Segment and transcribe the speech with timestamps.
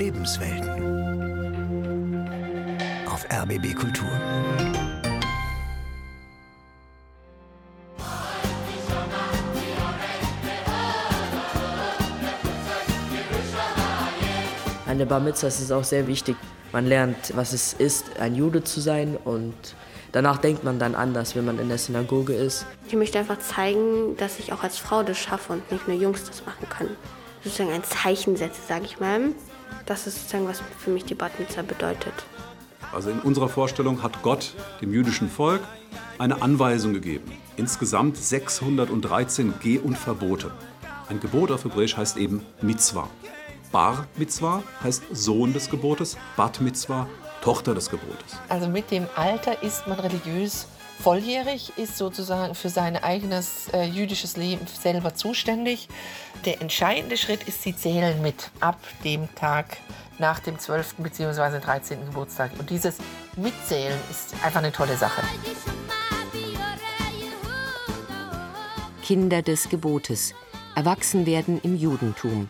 [0.00, 0.70] Lebenswelten.
[3.06, 4.08] Auf RBB Kultur.
[14.86, 16.34] An der Bar Mitzvah ist es auch sehr wichtig.
[16.72, 19.54] Man lernt, was es ist, ein Jude zu sein und
[20.12, 22.64] danach denkt man dann anders, wenn man in der Synagoge ist.
[22.88, 26.24] Ich möchte einfach zeigen, dass ich auch als Frau das schaffe und nicht nur Jungs
[26.24, 26.96] das machen können.
[27.44, 29.34] Sozusagen ein Zeichen setze, sage ich mal.
[29.86, 32.14] Das ist sozusagen, was für mich die Bat Mitzvah bedeutet.
[32.92, 35.60] Also in unserer Vorstellung hat Gott dem jüdischen Volk
[36.18, 37.32] eine Anweisung gegeben.
[37.56, 40.50] Insgesamt 613 Geh- und Verbote.
[41.08, 43.08] Ein Gebot auf Hebräisch heißt eben Mitzvah.
[43.72, 47.08] Bar Mitzvah heißt Sohn des Gebotes, Bat Mitzvah
[47.42, 48.38] Tochter des Gebotes.
[48.48, 50.66] Also mit dem Alter ist man religiös
[51.00, 55.88] volljährig, ist sozusagen für sein eigenes äh, jüdisches Leben selber zuständig.
[56.44, 59.78] Der entscheidende Schritt ist, sie zählen mit ab dem Tag
[60.18, 60.96] nach dem 12.
[60.98, 61.58] bzw.
[61.58, 62.04] 13.
[62.06, 62.50] Geburtstag.
[62.58, 62.98] Und dieses
[63.36, 65.22] Mitzählen ist einfach eine tolle Sache.
[69.02, 70.34] Kinder des Gebotes.
[70.76, 72.48] Erwachsen werden im Judentum.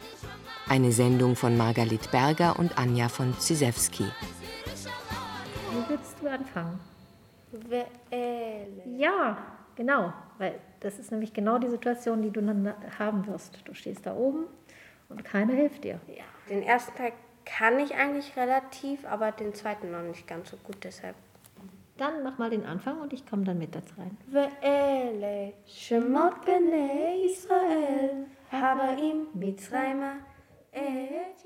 [0.68, 4.04] Eine Sendung von Margalit Berger und Anja von Zizewski.
[4.04, 6.89] Wie willst du anfangen?
[7.52, 8.98] wählen.
[8.98, 9.38] Ja,
[9.76, 13.60] genau, weil das ist nämlich genau die Situation, die du dann haben wirst.
[13.64, 14.46] Du stehst da oben
[15.08, 16.00] und keiner hilft dir.
[16.08, 17.12] Ja, den ersten Teil
[17.44, 21.16] kann ich eigentlich relativ, aber den zweiten noch nicht ganz so gut, deshalb.
[21.96, 24.16] Dann mach mal den Anfang und ich komme dann mit dazu rein.
[24.32, 30.14] Ve'ele Shemot bene Israel, Habaim Mitzrayma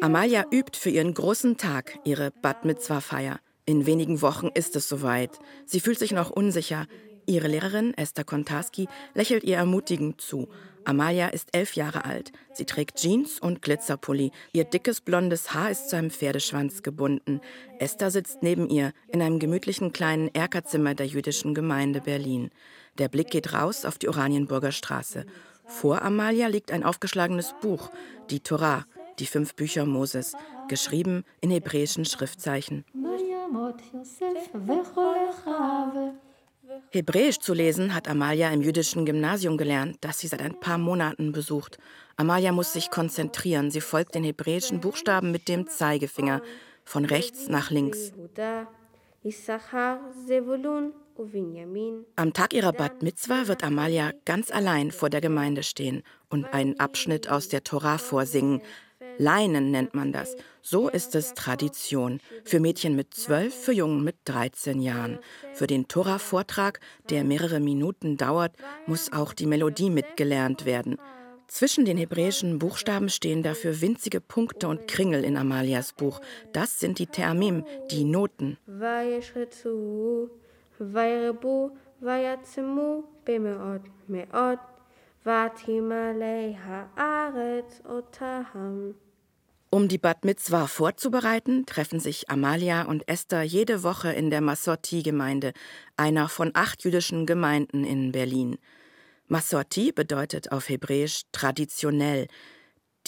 [0.00, 3.38] Amalia übt für ihren großen Tag ihre Bat Mitzvah-Feier.
[3.66, 5.38] In wenigen Wochen ist es soweit.
[5.64, 6.86] Sie fühlt sich noch unsicher.
[7.26, 10.48] Ihre Lehrerin, Esther Kontarski, lächelt ihr ermutigend zu.
[10.84, 12.32] Amalia ist elf Jahre alt.
[12.52, 14.32] Sie trägt Jeans und Glitzerpulli.
[14.52, 17.40] Ihr dickes blondes Haar ist zu einem Pferdeschwanz gebunden.
[17.78, 22.50] Esther sitzt neben ihr in einem gemütlichen kleinen Erkerzimmer der jüdischen Gemeinde Berlin.
[22.98, 25.24] Der Blick geht raus auf die Oranienburger Straße.
[25.64, 27.90] Vor Amalia liegt ein aufgeschlagenes Buch,
[28.28, 28.84] die Torah,
[29.18, 30.34] die fünf Bücher Moses,
[30.68, 32.84] geschrieben in hebräischen Schriftzeichen.
[36.90, 41.32] Hebräisch zu lesen hat Amalia im jüdischen Gymnasium gelernt, das sie seit ein paar Monaten
[41.32, 41.78] besucht.
[42.16, 43.70] Amalia muss sich konzentrieren.
[43.70, 46.40] Sie folgt den hebräischen Buchstaben mit dem Zeigefinger
[46.84, 48.12] von rechts nach links.
[52.16, 56.78] Am Tag ihrer Bat Mitzvah wird Amalia ganz allein vor der Gemeinde stehen und einen
[56.80, 58.60] Abschnitt aus der Torah vorsingen.
[59.18, 60.36] Leinen nennt man das.
[60.62, 62.20] So ist es Tradition.
[62.44, 65.18] Für Mädchen mit zwölf, für Jungen mit 13 Jahren.
[65.52, 66.80] Für den Tora-Vortrag,
[67.10, 68.52] der mehrere Minuten dauert,
[68.86, 70.98] muss auch die Melodie mitgelernt werden.
[71.46, 76.20] Zwischen den hebräischen Buchstaben stehen dafür winzige Punkte und Kringel in Amalias Buch.
[76.52, 78.56] Das sind die Termim, die Noten.
[89.74, 95.52] Um die Bat Mitzvah vorzubereiten, treffen sich Amalia und Esther jede Woche in der Massorti-Gemeinde,
[95.96, 98.56] einer von acht jüdischen Gemeinden in Berlin.
[99.26, 102.28] Massorti bedeutet auf Hebräisch traditionell.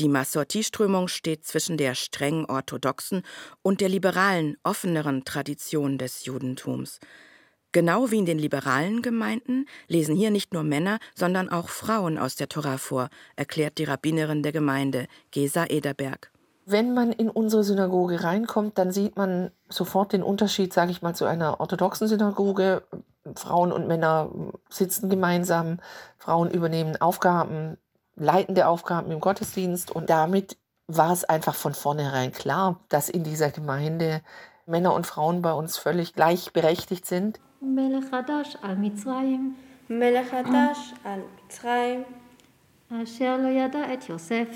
[0.00, 3.22] Die Massorti-Strömung steht zwischen der streng orthodoxen
[3.62, 6.98] und der liberalen, offeneren Tradition des Judentums.
[7.70, 12.34] Genau wie in den liberalen Gemeinden lesen hier nicht nur Männer, sondern auch Frauen aus
[12.34, 16.32] der Tora vor, erklärt die Rabbinerin der Gemeinde, Gesa Ederberg.
[16.68, 21.14] Wenn man in unsere Synagoge reinkommt, dann sieht man sofort den Unterschied, sage ich mal,
[21.14, 22.82] zu einer orthodoxen Synagoge.
[23.36, 24.30] Frauen und Männer
[24.68, 25.78] sitzen gemeinsam,
[26.18, 27.76] Frauen übernehmen Aufgaben,
[28.16, 30.56] leitende Aufgaben im Gottesdienst und damit
[30.88, 34.20] war es einfach von vornherein klar, dass in dieser Gemeinde
[34.66, 37.38] Männer und Frauen bei uns völlig gleichberechtigt sind.
[37.60, 39.54] Melechadash al Mitzrayim.
[39.88, 42.04] Melechadash al Mitzrayim.
[42.90, 44.48] Asher lo yada et Yosef.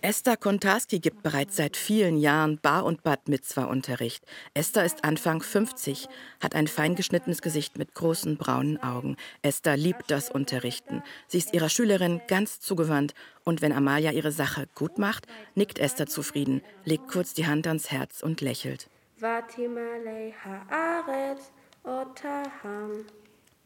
[0.00, 4.22] Esther Kontarski gibt bereits seit vielen Jahren Bar- und Bad Mitzwa-Unterricht.
[4.52, 6.08] Esther ist Anfang 50,
[6.42, 9.16] hat ein feingeschnittenes Gesicht mit großen braunen Augen.
[9.40, 11.02] Esther liebt das Unterrichten.
[11.26, 13.14] Sie ist ihrer Schülerin ganz zugewandt
[13.44, 17.90] und wenn Amalia ihre Sache gut macht, nickt Esther zufrieden, legt kurz die Hand ans
[17.90, 18.90] Herz und lächelt.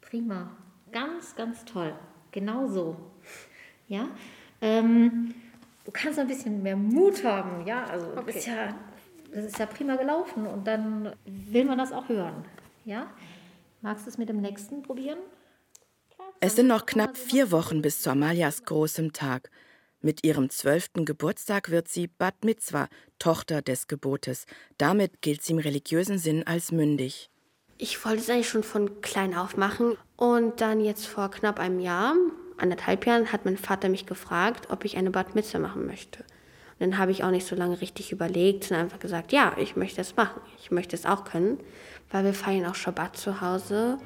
[0.02, 0.56] Prima,
[0.92, 1.98] ganz, ganz toll.
[2.30, 2.96] Genau so.
[3.88, 4.08] Ja.
[4.60, 5.34] Ähm,
[5.84, 7.84] du kannst ein bisschen mehr Mut haben, ja.
[7.84, 8.74] Also du bist ja,
[9.32, 12.44] das ist ja prima gelaufen und dann will man das auch hören.
[12.84, 13.10] Ja.
[13.80, 15.18] Magst du es mit dem nächsten probieren?
[16.40, 19.50] Es sind noch knapp vier Wochen bis zu Amalias großem Tag.
[20.00, 22.88] Mit ihrem zwölften Geburtstag wird sie Bat Mitzwa,
[23.18, 24.46] Tochter des Gebotes.
[24.76, 27.30] Damit gilt sie im religiösen Sinn als mündig.
[27.78, 29.96] Ich wollte es eigentlich schon von klein auf machen.
[30.16, 32.14] Und dann jetzt vor knapp einem Jahr,
[32.58, 36.20] anderthalb Jahren, hat mein Vater mich gefragt, ob ich eine Bat Mitzwa machen möchte.
[36.20, 39.76] Und dann habe ich auch nicht so lange richtig überlegt, sondern einfach gesagt, ja, ich
[39.76, 40.40] möchte es machen.
[40.60, 41.58] Ich möchte es auch können,
[42.10, 43.98] weil wir feiern auch Schabbat zu Hause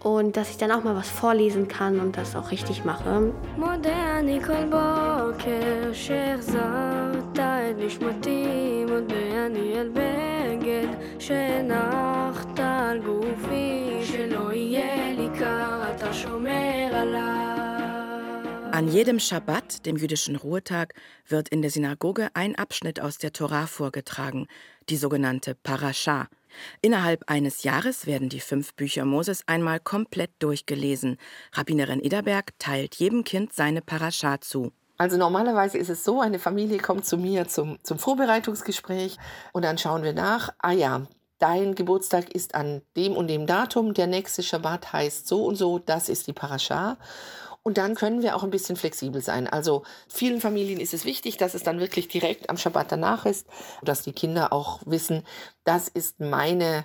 [0.00, 3.32] und dass ich dann auch mal was vorlesen kann und das auch richtig mache.
[18.70, 20.94] An jedem Schabbat, dem jüdischen Ruhetag,
[21.26, 24.46] wird in der Synagoge ein Abschnitt aus der Tora vorgetragen,
[24.88, 26.28] die sogenannte Parascha.
[26.82, 31.16] Innerhalb eines Jahres werden die fünf Bücher Moses einmal komplett durchgelesen.
[31.52, 34.72] Rabbinerin Ederberg teilt jedem Kind seine Parascha zu.
[34.96, 39.16] Also normalerweise ist es so, eine Familie kommt zu mir zum, zum Vorbereitungsgespräch
[39.52, 41.06] und dann schauen wir nach, ah ja,
[41.38, 45.78] dein Geburtstag ist an dem und dem Datum, der nächste Schabbat heißt so und so,
[45.78, 46.98] das ist die Parascha.
[47.62, 49.46] Und dann können wir auch ein bisschen flexibel sein.
[49.46, 53.46] Also vielen Familien ist es wichtig, dass es dann wirklich direkt am Schabbat danach ist,
[53.82, 55.24] dass die Kinder auch wissen,
[55.64, 56.84] das ist meine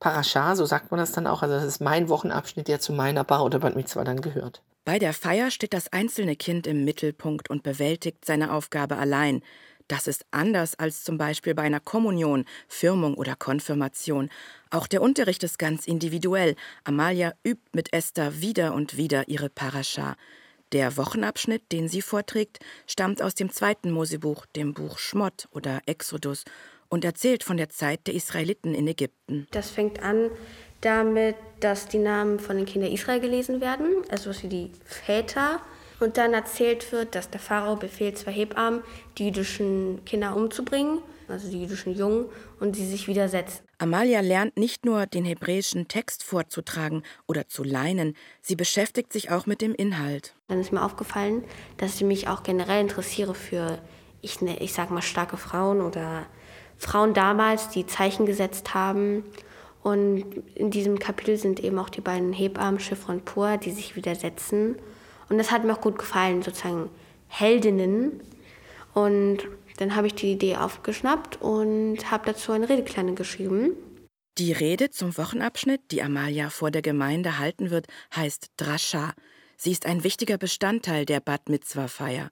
[0.00, 1.42] Parascha, so sagt man das dann auch.
[1.42, 4.62] Also das ist mein Wochenabschnitt, der zu meiner Bar oder Bad Mitzvah dann gehört.
[4.84, 9.42] Bei der Feier steht das einzelne Kind im Mittelpunkt und bewältigt seine Aufgabe allein.
[9.88, 14.30] Das ist anders als zum Beispiel bei einer Kommunion, Firmung oder Konfirmation.
[14.70, 16.56] Auch der Unterricht ist ganz individuell.
[16.84, 20.16] Amalia übt mit Esther wieder und wieder ihre Parascha.
[20.72, 26.44] Der Wochenabschnitt, den sie vorträgt, stammt aus dem zweiten Mosebuch, dem Buch Schmott oder Exodus,
[26.88, 29.46] und erzählt von der Zeit der Israeliten in Ägypten.
[29.50, 30.30] Das fängt an
[30.80, 35.60] damit, dass die Namen von den Kindern Israel gelesen werden, also wie die Väter
[36.00, 38.82] und dann erzählt wird, dass der Pharao befiehlt, zwei Hebammen
[39.18, 40.98] die jüdischen Kinder umzubringen,
[41.28, 42.26] also die jüdischen Jungen,
[42.60, 43.64] und sie sich widersetzen.
[43.78, 49.46] Amalia lernt nicht nur den hebräischen Text vorzutragen oder zu leinen, sie beschäftigt sich auch
[49.46, 50.34] mit dem Inhalt.
[50.48, 51.44] Dann ist mir aufgefallen,
[51.76, 53.78] dass ich mich auch generell interessiere für,
[54.20, 56.26] ich, ne, ich sag mal, starke Frauen oder
[56.78, 59.24] Frauen damals, die Zeichen gesetzt haben.
[59.82, 60.24] Und
[60.54, 64.76] in diesem Kapitel sind eben auch die beiden Hebammen, Schiff und Pur, die sich widersetzen.
[65.28, 66.90] Und das hat mir auch gut gefallen, sozusagen
[67.28, 68.20] Heldinnen.
[68.92, 69.38] Und
[69.78, 73.72] dann habe ich die Idee aufgeschnappt und habe dazu eine Redekleine geschrieben.
[74.38, 79.12] Die Rede zum Wochenabschnitt, die Amalia vor der Gemeinde halten wird, heißt Drascha.
[79.56, 82.30] Sie ist ein wichtiger Bestandteil der Bad Mitzwa-Feier.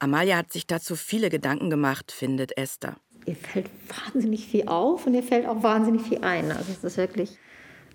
[0.00, 2.96] Amalia hat sich dazu viele Gedanken gemacht, findet Esther.
[3.26, 6.50] Ihr fällt wahnsinnig viel auf und ihr fällt auch wahnsinnig viel ein.
[6.50, 7.38] Also es ist wirklich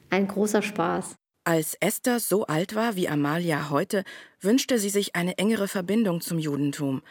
[0.10, 1.16] ein großer Spaß.
[1.50, 4.04] Als Esther so alt war wie Amalia heute,
[4.40, 7.02] wünschte sie sich eine engere Verbindung zum Judentum.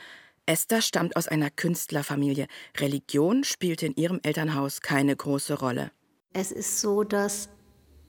[0.46, 2.46] Esther stammt aus einer Künstlerfamilie.
[2.76, 5.90] Religion spielte in ihrem Elternhaus keine große Rolle.
[6.34, 7.48] Es ist so, dass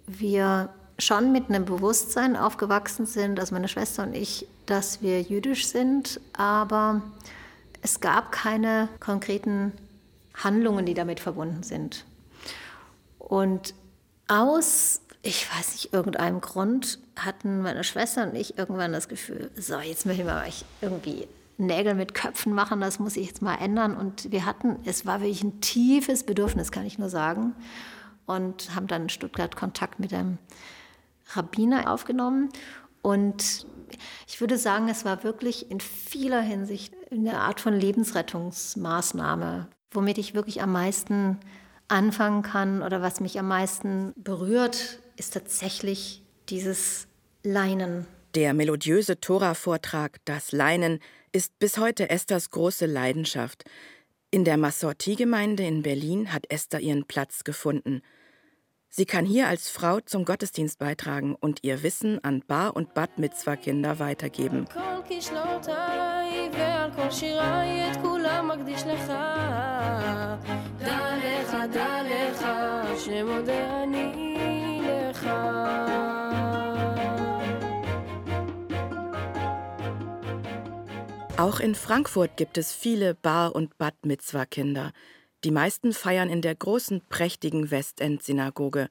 [0.05, 5.65] wir schon mit einem Bewusstsein aufgewachsen sind, also meine Schwester und ich, dass wir jüdisch
[5.65, 7.01] sind, aber
[7.81, 9.71] es gab keine konkreten
[10.35, 12.05] Handlungen, die damit verbunden sind.
[13.17, 13.73] Und
[14.27, 19.79] aus ich weiß nicht, irgendeinem Grund hatten meine Schwester und ich irgendwann das Gefühl, so,
[19.79, 20.47] jetzt möchte ich mal
[20.81, 21.27] irgendwie
[21.57, 23.97] Nägel mit Köpfen machen, das muss ich jetzt mal ändern.
[23.97, 27.53] Und wir hatten, es war wirklich ein tiefes Bedürfnis, kann ich nur sagen.
[28.25, 30.37] Und haben dann in Stuttgart Kontakt mit einem
[31.33, 32.49] Rabbiner aufgenommen.
[33.01, 33.65] Und
[34.27, 40.33] ich würde sagen, es war wirklich in vieler Hinsicht eine Art von Lebensrettungsmaßnahme, womit ich
[40.33, 41.39] wirklich am meisten
[41.89, 47.07] anfangen kann oder was mich am meisten berührt, ist tatsächlich dieses
[47.43, 48.07] Leinen.
[48.35, 50.99] Der melodiöse Tora-Vortrag Das Leinen
[51.31, 53.65] ist bis heute Esthers große Leidenschaft.
[54.31, 58.01] In der Massorti-Gemeinde in Berlin hat Esther ihren Platz gefunden.
[58.89, 63.19] Sie kann hier als Frau zum Gottesdienst beitragen und ihr Wissen an Bar- und Bad
[63.19, 64.67] Mitzwa-Kinder weitergeben.
[81.39, 84.91] Auch in Frankfurt gibt es viele Bar- und Bad Mitzwa-Kinder.
[85.45, 88.89] Die meisten feiern in der großen, prächtigen Westend-Synagoge.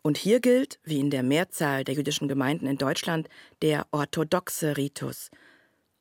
[0.00, 3.28] Und hier gilt, wie in der Mehrzahl der jüdischen Gemeinden in Deutschland,
[3.60, 5.30] der orthodoxe Ritus.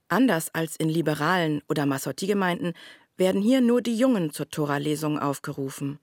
[0.08, 2.76] Anders als in liberalen oder Massorti-Gemeinden
[3.18, 6.00] werden hier nur die Jungen zur Tora-Lesung aufgerufen.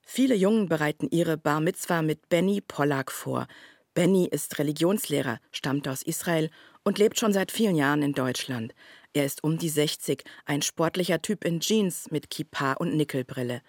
[0.00, 3.48] Viele Jungen bereiten ihre Bar Mitzwa mit Benny Pollack vor.
[3.94, 6.50] Benny ist Religionslehrer, stammt aus Israel
[6.82, 8.74] und lebt schon seit vielen Jahren in Deutschland.
[9.12, 13.62] Er ist um die 60, ein sportlicher Typ in Jeans mit Kippa und Nickelbrille.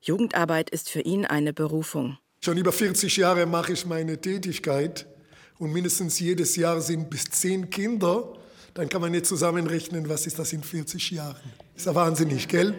[0.00, 2.16] Jugendarbeit ist für ihn eine Berufung.
[2.42, 5.06] Schon über 40 Jahre mache ich meine Tätigkeit
[5.58, 8.32] und mindestens jedes Jahr sind bis zehn Kinder.
[8.72, 11.52] Dann kann man nicht zusammenrechnen, was ist das in 40 Jahren.
[11.74, 12.74] Ist ja wahnsinnig, gell?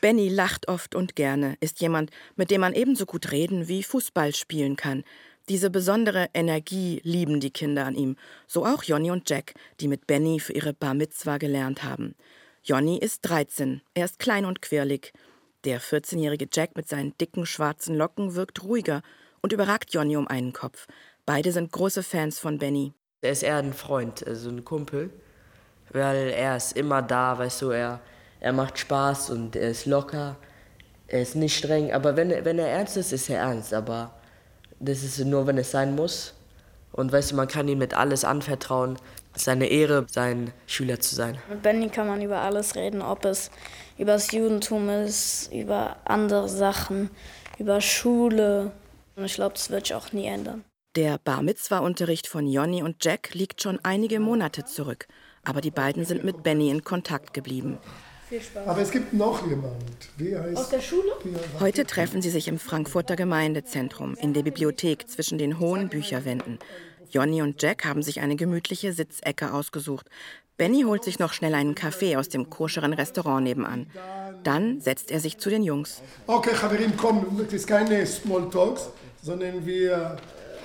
[0.00, 4.34] Benny lacht oft und gerne, ist jemand, mit dem man ebenso gut reden wie Fußball
[4.34, 5.02] spielen kann.
[5.48, 8.16] Diese besondere Energie lieben die Kinder an ihm,
[8.48, 12.16] so auch Jonny und Jack, die mit Benny für ihre Bar Mitzwa gelernt haben.
[12.64, 15.12] Jonny ist 13, er ist klein und quirlig.
[15.64, 19.02] Der 14-jährige Jack mit seinen dicken schwarzen Locken wirkt ruhiger
[19.40, 20.88] und überragt Jonny um einen Kopf.
[21.26, 22.92] Beide sind große Fans von Benny.
[23.20, 25.10] Er ist eher ein Freund, also ein Kumpel,
[25.92, 28.00] weil er ist immer da, weißt du, er,
[28.40, 30.36] er macht Spaß und er ist locker,
[31.06, 34.12] er ist nicht streng, aber wenn, wenn er ernst ist, ist er ernst, aber
[34.80, 36.34] das ist nur, wenn es sein muss.
[36.92, 38.98] Und weißt du, man kann ihm mit alles anvertrauen.
[39.34, 41.36] Es ist eine Ehre, sein Schüler zu sein.
[41.50, 43.50] Mit Benny kann man über alles reden, ob es
[43.98, 47.10] über das Judentum ist, über andere Sachen,
[47.58, 48.72] über Schule.
[49.14, 50.64] Und ich glaube, das wird sich auch nie ändern.
[50.96, 55.06] Der Bar Mitzwa-Unterricht von Jonny und Jack liegt schon einige Monate zurück.
[55.44, 57.78] Aber die beiden sind mit Benny in Kontakt geblieben.
[58.28, 58.66] Viel Spaß.
[58.66, 59.76] Aber es gibt noch jemand.
[60.16, 61.12] Wie heißt Aus der Schule?
[61.60, 66.58] Heute treffen sie sich im Frankfurter Gemeindezentrum, in der Bibliothek zwischen den hohen Bücherwänden.
[67.10, 70.08] Jonny und Jack haben sich eine gemütliche Sitzecke ausgesucht.
[70.56, 73.86] Benny holt sich noch schnell einen Kaffee aus dem koscheren Restaurant nebenan.
[74.42, 76.02] Dann setzt er sich zu den Jungs.
[76.26, 78.88] Okay, Chaverim, komm, das ist keine Smalltalks,
[79.22, 80.16] sondern wir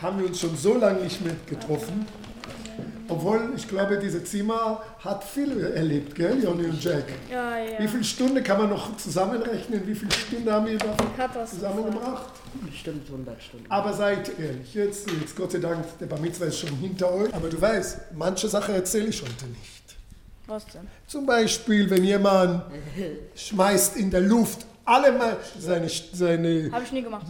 [0.02, 2.08] haben uns schon so lange nicht mehr getroffen.
[3.08, 7.04] Obwohl, ich glaube, diese Zimmer hat viel erlebt, gell, Jonny und Jack?
[7.30, 7.80] Ja, ja.
[7.80, 9.86] Wie viele Stunden kann man noch zusammenrechnen?
[9.86, 12.32] Wie viele Stunden haben wir da zusammengebracht?
[12.66, 13.66] Bestimmt 100 Stunden.
[13.70, 17.34] Aber seid ehrlich, jetzt, jetzt Gott sei Dank, der Bar Mitzvah ist schon hinter euch.
[17.34, 19.98] Aber du weißt, manche Sachen erzähle ich heute nicht.
[20.48, 20.88] Was denn?
[21.08, 22.64] Zum Beispiel, wenn jemand
[23.36, 27.26] schmeißt in der Luft alle mal seine, seine Habe ich nie gemacht.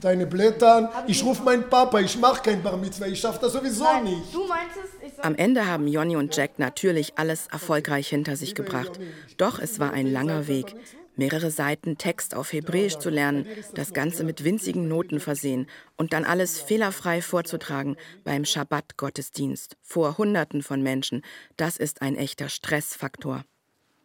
[0.00, 1.04] Deine Blätter.
[1.06, 4.32] Ich rufe meinen Papa, ich mache kein Bar Mitzvah, ich schaffe das sowieso nicht.
[4.32, 5.18] Du meinst es?
[5.20, 8.98] Am Ende haben Jonny und Jack natürlich alles erfolgreich hinter sich gebracht.
[9.36, 10.74] Doch es war ein langer Weg.
[11.16, 16.24] Mehrere Seiten Text auf Hebräisch zu lernen, das Ganze mit winzigen Noten versehen und dann
[16.24, 21.22] alles fehlerfrei vorzutragen beim Schabbat-Gottesdienst vor Hunderten von Menschen,
[21.56, 23.44] das ist ein echter Stressfaktor.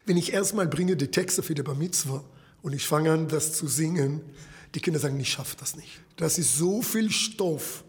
[0.06, 2.24] Wenn ich erstmal bringe die Texte für die Bar Mitzvah
[2.62, 4.22] und ich fange an, das zu singen,
[4.76, 6.02] die Kinder sagen, ich schaffe das nicht.
[6.18, 7.84] Das ist so viel Stoff.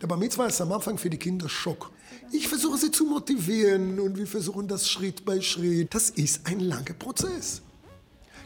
[0.00, 1.90] Der Bar Mitzvah ist am Anfang für die Kinder Schock.
[2.32, 5.94] Ich versuche sie zu motivieren und wir versuchen das Schritt bei Schritt.
[5.94, 7.60] Das ist ein langer Prozess.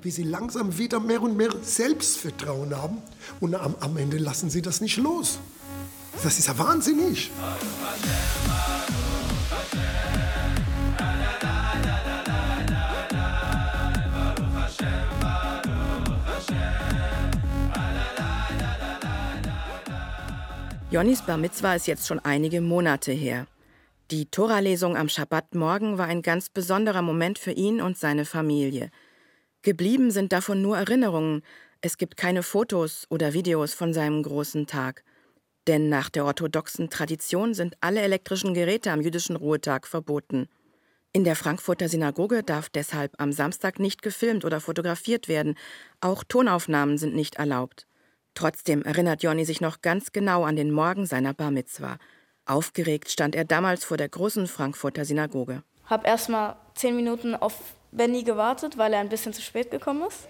[0.02, 2.98] Wie sie langsam wieder mehr und mehr Selbstvertrauen haben
[3.40, 5.38] und am, am Ende lassen sie das nicht los.
[6.22, 7.30] Das ist ja wahnsinnig.
[20.96, 23.46] Jonnys Bar Mitzwa ist jetzt schon einige Monate her.
[24.10, 28.88] Die Toralesung am Schabbatmorgen war ein ganz besonderer Moment für ihn und seine Familie.
[29.60, 31.42] Geblieben sind davon nur Erinnerungen.
[31.82, 35.04] Es gibt keine Fotos oder Videos von seinem großen Tag.
[35.66, 40.48] Denn nach der orthodoxen Tradition sind alle elektrischen Geräte am jüdischen Ruhetag verboten.
[41.12, 45.56] In der Frankfurter Synagoge darf deshalb am Samstag nicht gefilmt oder fotografiert werden.
[46.00, 47.86] Auch Tonaufnahmen sind nicht erlaubt.
[48.36, 51.96] Trotzdem erinnert Jonny sich noch ganz genau an den Morgen seiner Bar Mitzwa.
[52.44, 55.62] Aufgeregt stand er damals vor der großen Frankfurter Synagoge.
[55.86, 57.54] Hab erst mal zehn Minuten auf
[57.92, 60.18] Benny gewartet, weil er ein bisschen zu spät gekommen ist.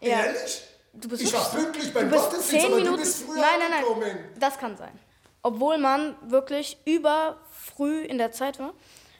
[0.00, 0.24] Ja.
[0.24, 0.62] Ehrlich?
[0.94, 3.02] Du bist Ich war wirklich- pünktlich beim du bist Gottesdienst, zehn aber du Minuten.
[3.02, 3.84] bist früher nein, nein, nein.
[3.84, 4.18] angekommen.
[4.40, 4.90] Das kann sein.
[5.44, 8.72] Obwohl man wirklich über früh in der Zeit war,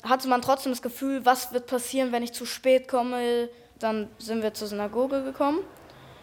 [0.03, 3.49] hatte man trotzdem das Gefühl, was wird passieren, wenn ich zu spät komme.
[3.79, 5.61] Dann sind wir zur Synagoge gekommen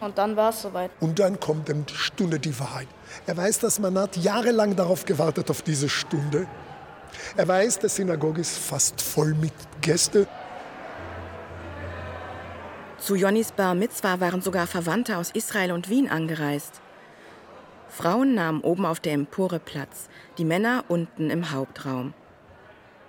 [0.00, 0.90] und dann war es soweit.
[1.00, 2.88] Und dann kommt die Stunde die Wahrheit.
[3.26, 6.46] Er weiß, dass man hat jahrelang darauf gewartet, auf diese Stunde.
[7.36, 10.26] Er weiß, die Synagoge ist fast voll mit Gästen.
[12.98, 16.80] Zu Jonnys Bar Mitzwa waren sogar Verwandte aus Israel und Wien angereist.
[17.88, 22.14] Frauen nahmen oben auf der Empore Platz, die Männer unten im Hauptraum.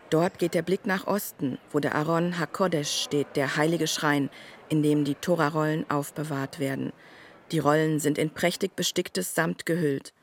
[0.09, 4.29] Dort geht der Blick nach Osten, wo der Aron HaKodesh steht, der heilige Schrein,
[4.71, 6.93] in dem die Torarollen aufbewahrt werden.
[7.51, 10.13] Die Rollen sind in prächtig besticktes Samt gehüllt.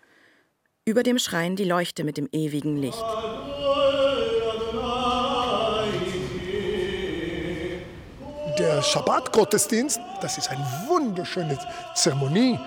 [0.86, 3.04] Über dem Schrein die Leuchte mit dem ewigen Licht.
[8.58, 11.58] Der Schabbat-Gottesdienst, das ist eine wunderschöne
[11.94, 12.58] Zeremonie.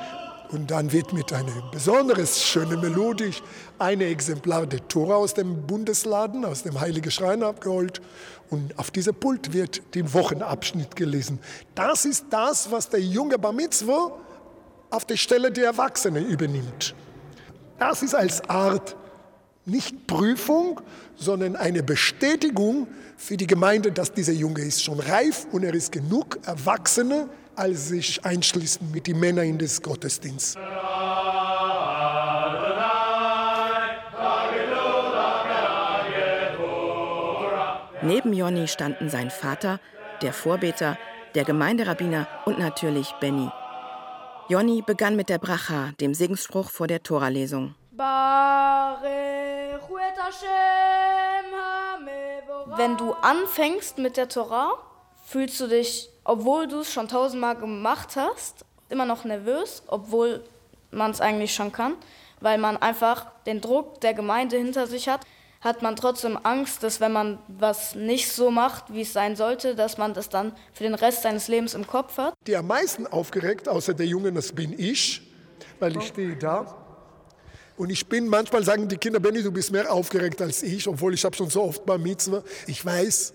[0.52, 3.32] Und dann wird mit einer besonders schönen Melodie
[3.80, 8.02] ein Exemplar der Tora aus dem Bundesladen, aus dem Heiligen Schrein abgeholt.
[8.50, 11.40] Und auf diesem Pult wird der Wochenabschnitt gelesen.
[11.74, 14.12] Das ist das, was der junge Bar Mitzvah
[14.90, 16.96] auf der Stelle der Erwachsenen übernimmt.
[17.80, 18.98] Das ist als Art
[19.66, 20.82] nicht Prüfung,
[21.16, 25.94] sondern eine Bestätigung für die Gemeinde, dass dieser Junge ist schon reif und er ist
[25.94, 27.30] genug Erwachsene,
[27.62, 30.58] als sich einschließen mit den Männern in des Gottesdienstes.
[38.02, 39.80] Neben Jonny standen sein Vater,
[40.24, 40.98] der Vorbeter,
[41.36, 43.52] der Gemeinderabbiner und natürlich Benny.
[44.50, 47.76] Jonny begann mit der Bracha, dem Segensspruch vor der Toralesung.
[52.76, 54.80] Wenn du anfängst mit der Torah,
[55.24, 60.44] fühlst du dich, obwohl du es schon tausendmal gemacht hast, immer noch nervös, obwohl
[60.92, 61.96] man es eigentlich schon kann,
[62.40, 65.22] weil man einfach den Druck der Gemeinde hinter sich hat
[65.62, 69.76] hat man trotzdem Angst, dass wenn man was nicht so macht, wie es sein sollte,
[69.76, 72.34] dass man das dann für den Rest seines Lebens im Kopf hat.
[72.48, 75.22] Die am meisten aufgeregt, außer der Junge, das bin ich,
[75.80, 76.78] weil ich stehe da.
[77.78, 81.14] Und ich bin, manchmal sagen die Kinder, Benny, du bist mehr aufgeregt als ich, obwohl
[81.14, 82.44] ich habe schon so oft Bar Mitzvah.
[82.68, 83.34] Ich weiß,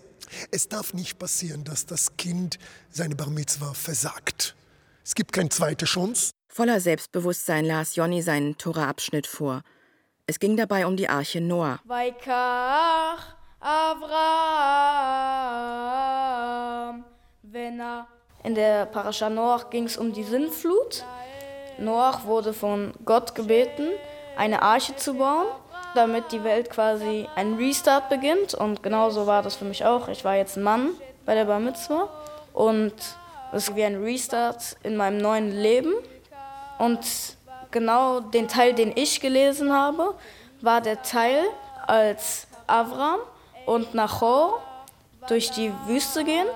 [0.51, 2.59] es darf nicht passieren, dass das Kind
[2.91, 4.57] seine Bar Mitzvah versagt.
[5.05, 6.33] Es gibt keine zweite Chance.
[6.49, 9.63] Voller Selbstbewusstsein las Jonny seinen Tora-Abschnitt vor–
[10.29, 11.79] es ging dabei um die Arche Noah.
[11.85, 14.25] Vaikach Avram,
[18.43, 21.05] In der Parascha Noach ging es um die Sinnflut.
[21.79, 23.91] Noach wurde von Gott gebeten,
[24.37, 25.47] eine Arche zu bauen,
[25.97, 28.55] damit die Welt quasi ein Restart beginnt.
[28.55, 30.09] Und genauso war das für mich auch.
[30.09, 30.91] Ich war jetzt ein Mann
[31.25, 32.09] bei der Bar Mitzvah
[32.53, 32.95] und
[33.53, 35.95] es ist wie ein Restart in meinem neuen Leben.
[36.79, 37.01] Und
[37.71, 40.15] genau den Teil, den ich gelesen habe,
[40.61, 41.45] war der Teil,
[41.87, 43.21] als Avram
[43.65, 44.61] und Nachor
[45.29, 46.47] durch die Wüste gehen.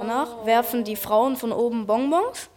[0.00, 2.48] Danach werfen die Frauen von oben Bonbons.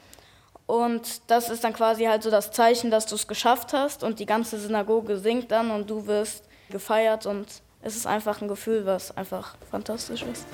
[0.68, 4.04] Und das ist dann quasi halt so das Zeichen, dass du es geschafft hast.
[4.04, 7.26] Und die ganze Synagoge singt dann und du wirst gefeiert.
[7.26, 7.48] Und
[7.82, 10.46] es ist einfach ein Gefühl, was einfach fantastisch ist.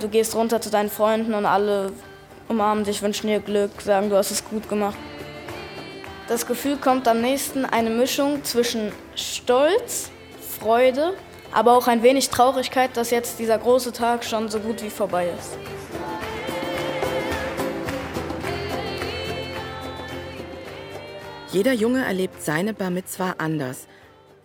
[0.00, 1.92] Du gehst runter zu deinen Freunden und alle
[2.48, 4.96] umarmen dich, wünschen dir Glück, sagen, du hast es gut gemacht.
[6.30, 10.12] Das Gefühl kommt am nächsten eine Mischung zwischen Stolz,
[10.60, 11.14] Freude,
[11.50, 15.28] aber auch ein wenig Traurigkeit, dass jetzt dieser große Tag schon so gut wie vorbei
[15.36, 15.58] ist.
[21.50, 23.88] Jeder Junge erlebt seine Bar Mitzwa anders.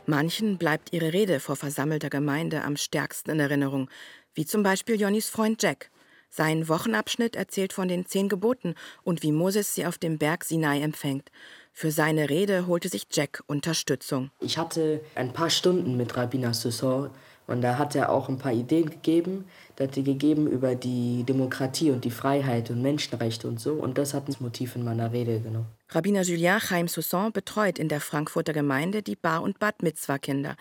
[0.08, 3.92] Manchen bleibt ihre Rede vor versammelter Gemeinde am stärksten in Erinnerung,
[4.34, 5.92] wie zum Beispiel Jonnys Freund Jack.
[6.32, 10.82] Sein Wochenabschnitt erzählt von den zehn Geboten und wie Moses sie auf dem Berg Sinai
[10.82, 11.30] empfängt.
[11.78, 14.32] Für seine Rede holte sich Jack Unterstützung.
[14.40, 17.10] Ich hatte ein paar Stunden mit Rabbiner Susson
[17.48, 19.44] und da hat er auch ein paar Ideen gegeben.
[19.78, 23.74] Der hat die gegeben über die Demokratie und die Freiheit und Menschenrechte und so.
[23.74, 25.68] Und das hat das Motiv in meiner Rede genommen.
[25.90, 30.56] Rabbiner Julien Chaim Susson betreut in der Frankfurter Gemeinde die Bar- und Bad Mitzwa-Kinder.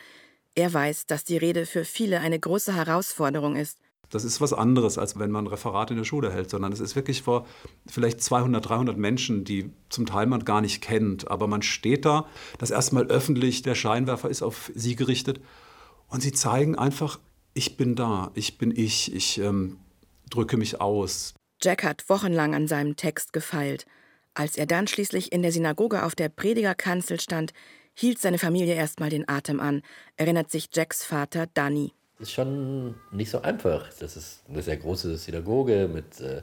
[0.56, 3.78] Er weiß, dass die Rede für viele eine große Herausforderung ist.
[4.14, 6.78] Das ist was anderes, als wenn man ein Referat in der Schule hält, sondern es
[6.78, 7.48] ist wirklich vor
[7.84, 11.28] vielleicht 200, 300 Menschen, die zum Teil man gar nicht kennt.
[11.28, 12.26] Aber man steht da,
[12.58, 15.40] das erstmal öffentlich, der Scheinwerfer ist auf sie gerichtet
[16.06, 17.18] und sie zeigen einfach,
[17.54, 19.78] ich bin da, ich bin ich, ich ähm,
[20.30, 21.34] drücke mich aus.
[21.60, 23.84] Jack hat wochenlang an seinem Text gefeilt.
[24.32, 27.52] Als er dann schließlich in der Synagoge auf der Predigerkanzel stand,
[27.94, 29.82] hielt seine Familie erstmal den Atem an,
[30.16, 31.94] erinnert sich Jacks Vater Danny.
[32.18, 33.88] Ist schon nicht so einfach.
[33.98, 36.42] Das ist eine sehr große Synagoge mit äh,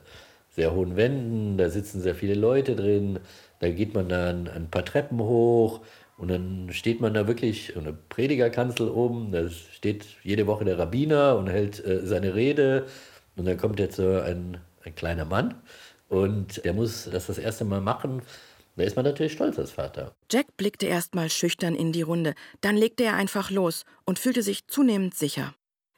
[0.53, 3.19] sehr hohen Wänden, da sitzen sehr viele Leute drin,
[3.59, 5.79] da geht man dann ein paar Treppen hoch
[6.17, 11.37] und dann steht man da wirklich, eine Predigerkanzel oben, da steht jede Woche der Rabbiner
[11.37, 12.85] und hält äh, seine Rede
[13.37, 15.55] und dann kommt jetzt so ein, ein kleiner Mann
[16.09, 18.21] und der muss das das erste Mal machen
[18.77, 20.15] da ist man natürlich stolz als Vater.
[20.31, 24.65] Jack blickte erstmal schüchtern in die Runde, dann legte er einfach los und fühlte sich
[24.67, 25.53] zunehmend sicher.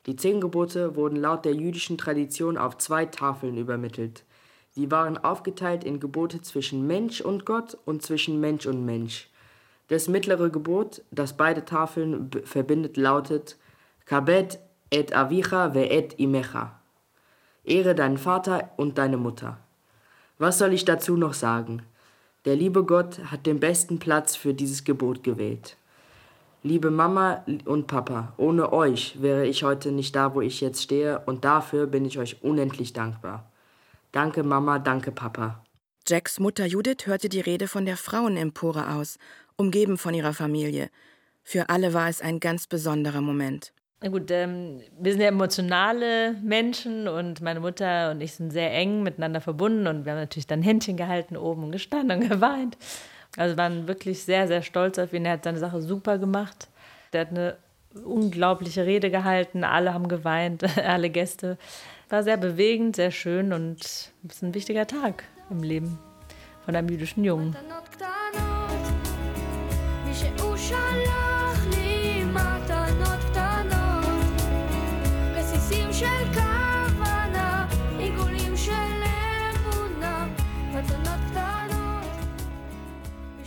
[0.06, 4.26] Die zehn Gebote wurden laut der jüdischen Tradition auf zwei Tafeln übermittelt.
[4.72, 9.30] Sie waren aufgeteilt in Gebote zwischen Mensch und Gott und zwischen Mensch und Mensch.
[9.88, 13.58] Das mittlere Gebot, das beide Tafeln verbindet, lautet
[14.06, 16.80] Kabet et avicha ve et imecha.
[17.64, 19.60] Ehre deinen Vater und deine Mutter.
[20.38, 21.84] Was soll ich dazu noch sagen?
[22.46, 25.78] Der liebe Gott hat den besten Platz für dieses Gebot gewählt.
[26.66, 31.20] Liebe Mama und Papa, ohne euch wäre ich heute nicht da, wo ich jetzt stehe,
[31.26, 33.52] und dafür bin ich euch unendlich dankbar.
[34.14, 35.62] Danke Mama, danke Papa.
[36.08, 39.18] Jacks Mutter Judith hörte die Rede von der Frauenempore aus,
[39.58, 40.90] umgeben von ihrer Familie.
[41.44, 43.74] Für alle war es ein ganz besonderer Moment.
[44.02, 48.72] Na gut, ähm, wir sind ja emotionale Menschen und meine Mutter und ich sind sehr
[48.74, 52.78] eng miteinander verbunden und wir haben natürlich dann Händchen gehalten oben und gestanden und geweint.
[53.38, 55.26] Also waren wirklich sehr, sehr stolz auf ihn.
[55.26, 56.68] Er hat seine Sache super gemacht.
[57.14, 57.58] Der hat eine
[58.04, 59.64] unglaubliche Rede gehalten.
[59.64, 61.58] Alle haben geweint, alle Gäste.
[62.10, 65.98] War sehr bewegend, sehr schön und es ist ein wichtiger Tag im Leben
[66.66, 67.56] von einem jüdischen Jungen.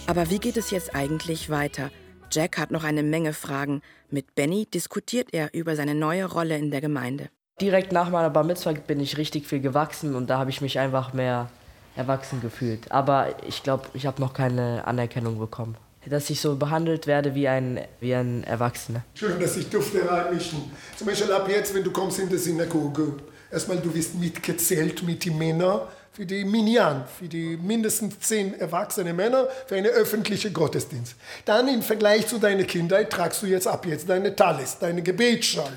[0.09, 1.91] Aber wie geht es jetzt eigentlich weiter?
[2.31, 3.83] Jack hat noch eine Menge Fragen.
[4.09, 7.29] Mit Benny diskutiert er über seine neue Rolle in der Gemeinde.
[7.61, 10.79] Direkt nach meiner Bar Mitzvah bin ich richtig viel gewachsen und da habe ich mich
[10.79, 11.51] einfach mehr
[11.97, 12.93] erwachsen gefühlt.
[12.93, 15.77] Aber ich glaube, ich habe noch keine Anerkennung bekommen.
[16.09, 19.03] Dass ich so behandelt werde wie ein, wie ein Erwachsener.
[19.15, 20.71] Schön, dass ich durfte reinmischen.
[20.97, 23.15] Zum Beispiel ab jetzt, wenn du kommst in die Synagoge,
[23.51, 25.81] erstmal du wirst mitgezählt mit den Männern
[26.17, 31.15] für die Minyan, für die mindestens zehn erwachsene Männer, für einen öffentlichen Gottesdienst.
[31.45, 35.75] Dann im Vergleich zu deiner Kindheit tragst du jetzt ab jetzt deine Talis, deine Gebetsschal.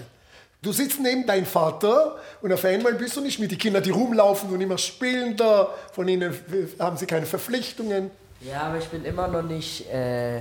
[0.62, 3.90] Du sitzt neben deinem Vater und auf einmal bist du nicht mit den Kindern, die
[3.90, 5.74] rumlaufen und immer spielen da.
[5.92, 6.34] Von ihnen
[6.80, 8.10] haben sie keine Verpflichtungen.
[8.40, 9.90] Ja, aber ich bin immer noch nicht.
[9.90, 10.38] Äh,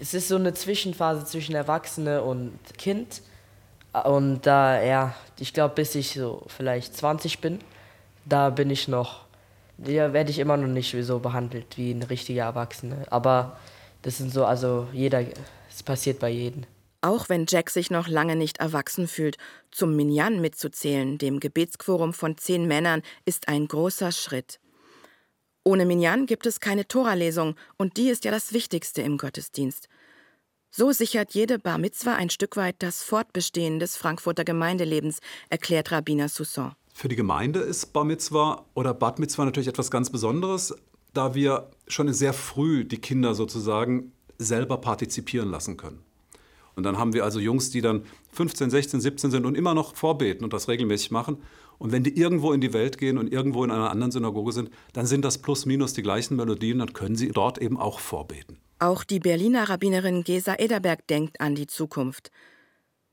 [0.00, 3.20] es ist so eine Zwischenphase zwischen Erwachsene und Kind.
[4.04, 7.58] Und da, ja, ich glaube, bis ich so vielleicht 20 bin,
[8.24, 9.26] da bin ich noch.
[9.78, 13.06] Da werde ich immer noch nicht so behandelt wie ein richtiger Erwachsener.
[13.10, 13.58] Aber
[14.02, 15.24] das sind so, also jeder,
[15.70, 16.64] es passiert bei jedem.
[17.02, 19.38] Auch wenn Jack sich noch lange nicht erwachsen fühlt,
[19.70, 24.60] zum Minyan mitzuzählen, dem Gebetsquorum von zehn Männern, ist ein großer Schritt.
[25.64, 29.88] Ohne Minyan gibt es keine Toralesung und die ist ja das Wichtigste im Gottesdienst.
[30.70, 36.28] So sichert jede Bar Mitzwa ein Stück weit das Fortbestehen des Frankfurter Gemeindelebens, erklärt Rabbiner
[36.28, 36.76] Soussan.
[37.00, 40.74] Für die Gemeinde ist Bar Mitzwa oder Bad Mitzwa natürlich etwas ganz Besonderes,
[41.14, 46.00] da wir schon sehr früh die Kinder sozusagen selber partizipieren lassen können.
[46.76, 49.96] Und dann haben wir also Jungs, die dann 15, 16, 17 sind und immer noch
[49.96, 51.38] vorbeten und das regelmäßig machen.
[51.78, 54.68] Und wenn die irgendwo in die Welt gehen und irgendwo in einer anderen Synagoge sind,
[54.92, 58.58] dann sind das plus minus die gleichen Melodien, dann können sie dort eben auch vorbeten.
[58.78, 62.30] Auch die Berliner Rabbinerin Gesa Ederberg denkt an die Zukunft.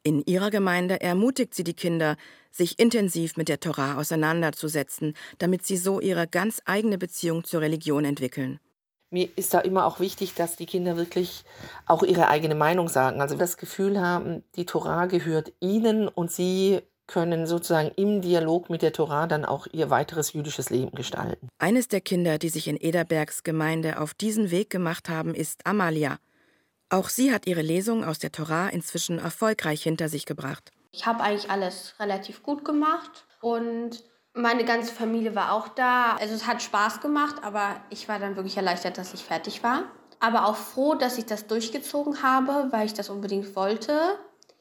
[0.08, 2.16] In ihrer Gemeinde ermutigt sie die Kinder,
[2.50, 8.06] sich intensiv mit der Torah auseinanderzusetzen, damit sie so ihre ganz eigene Beziehung zur Religion
[8.06, 8.62] entwickeln
[9.10, 11.46] mir ist da immer auch wichtig, dass die Kinder wirklich
[11.86, 13.22] auch ihre eigene Meinung sagen.
[13.22, 18.82] Also das Gefühl haben, die Torah gehört ihnen und sie können sozusagen im Dialog mit
[18.82, 21.48] der Torah dann auch ihr weiteres jüdisches Leben gestalten.
[21.58, 26.18] Eines der Kinder, die sich in Ederbergs Gemeinde auf diesen Weg gemacht haben, ist Amalia.
[26.90, 30.72] Auch sie hat ihre Lesung aus der Torah inzwischen erfolgreich hinter sich gebracht.
[30.92, 36.16] Ich habe eigentlich alles relativ gut gemacht und meine ganze Familie war auch da.
[36.16, 39.84] Also es hat Spaß gemacht, aber ich war dann wirklich erleichtert, dass ich fertig war.
[40.20, 44.00] Aber auch froh, dass ich das durchgezogen habe, weil ich das unbedingt wollte.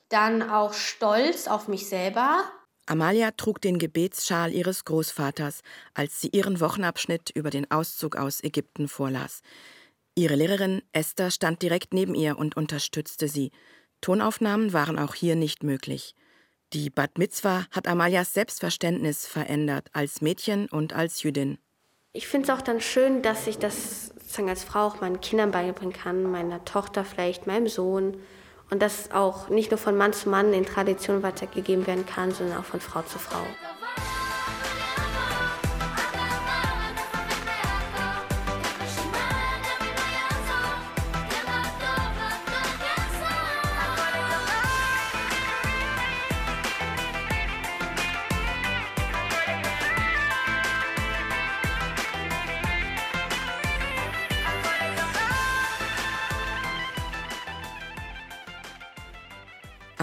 [0.09, 2.45] Dann auch stolz auf mich selber.
[2.87, 5.63] Amalia trug den Gebetsschal ihres Großvaters,
[5.95, 9.43] als sie ihren Wochenabschnitt über den Auszug aus Ägypten vorlas.
[10.19, 13.53] Ihre Lehrerin Esther stand direkt neben ihr und unterstützte sie.
[14.01, 16.15] Tonaufnahmen waren auch hier nicht möglich.
[16.73, 21.59] Die Bad Mitzwa hat Amalias Selbstverständnis verändert, als Mädchen und als Jüdin.
[22.15, 25.51] Ich finde es auch dann schön, dass ich das sozusagen als Frau auch meinen Kindern
[25.51, 28.17] beibringen kann, meiner Tochter vielleicht, meinem Sohn.
[28.71, 32.59] Und das auch nicht nur von Mann zu Mann in Tradition weitergegeben werden kann, sondern
[32.59, 33.45] auch von Frau zu Frau.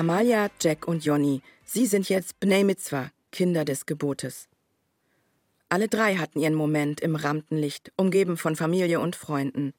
[0.03, 4.49] Amalia, Jack und Jonny, sie sind jetzt Bnei Mitzvah, Kinder des Gebotes.
[5.69, 9.73] Alle drei hatten ihren Moment im Rampenlicht, umgeben von Familie und Freunden.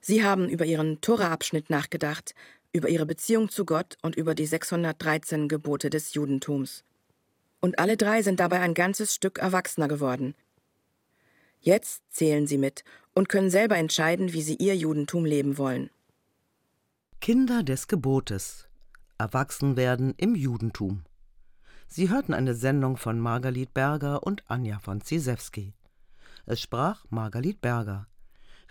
[0.00, 2.34] Sie haben über ihren Tora-Abschnitt nachgedacht,
[2.74, 6.84] über ihre Beziehung zu Gott und über die 613 Gebote des Judentums.
[7.62, 10.34] Und alle drei sind dabei ein ganzes Stück erwachsener geworden.
[11.62, 12.84] Jetzt zählen sie mit
[13.14, 15.88] und können selber entscheiden, wie sie ihr Judentum leben wollen.
[17.22, 18.67] Kinder des Gebotes.
[19.18, 21.02] Erwachsenwerden im Judentum.
[21.88, 25.74] Sie hörten eine Sendung von Margalit Berger und Anja von Zisewski.
[26.46, 28.06] Es sprach Margalit Berger.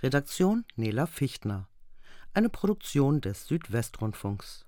[0.01, 1.67] Redaktion Nela Fichtner.
[2.33, 4.66] Eine Produktion des Südwestrundfunks.